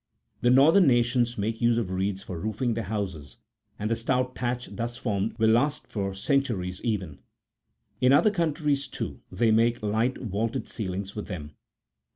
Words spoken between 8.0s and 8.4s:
other